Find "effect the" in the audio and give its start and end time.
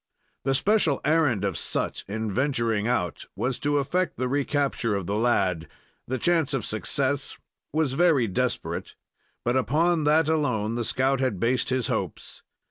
3.77-4.27